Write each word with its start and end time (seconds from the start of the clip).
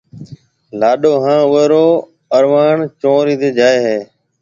لاڏو 0.79 1.13
ھان 1.23 1.39
اوئيَ 1.47 1.65
رو 1.71 1.85
اروڻ 2.35 2.75
چنورِي 3.01 3.35
تيَ 3.41 3.49
جائيَ 3.57 3.77
ھيََََ 3.85 3.97